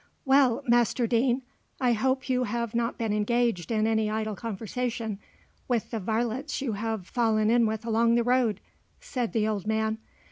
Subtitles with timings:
[0.25, 1.43] "Well, Master Deane,
[1.79, 5.19] I hope you have not been engaged in any idle conversation
[5.67, 8.61] with the varlets you have fallen in with along the road,"
[8.99, 9.99] said the old man.